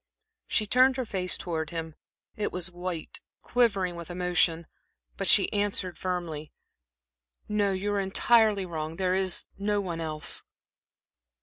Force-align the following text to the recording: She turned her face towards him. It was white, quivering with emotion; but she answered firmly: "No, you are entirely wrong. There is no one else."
She 0.47 0.65
turned 0.65 0.97
her 0.97 1.05
face 1.05 1.37
towards 1.37 1.71
him. 1.71 1.93
It 2.35 2.51
was 2.51 2.71
white, 2.71 3.21
quivering 3.43 3.95
with 3.95 4.09
emotion; 4.09 4.65
but 5.15 5.27
she 5.27 5.53
answered 5.53 5.95
firmly: 5.95 6.51
"No, 7.47 7.71
you 7.71 7.93
are 7.93 7.99
entirely 7.99 8.65
wrong. 8.65 8.95
There 8.95 9.13
is 9.13 9.45
no 9.59 9.79
one 9.79 10.01
else." 10.01 10.41